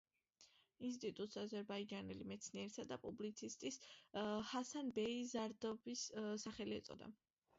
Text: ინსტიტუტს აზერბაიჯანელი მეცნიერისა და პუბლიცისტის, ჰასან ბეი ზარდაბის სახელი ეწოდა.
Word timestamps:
ინსტიტუტს 0.87 1.37
აზერბაიჯანელი 1.41 2.25
მეცნიერისა 2.31 2.85
და 2.91 2.97
პუბლიცისტის, 3.03 3.77
ჰასან 4.53 4.89
ბეი 4.97 5.15
ზარდაბის 5.35 6.07
სახელი 6.45 6.79
ეწოდა. 6.83 7.11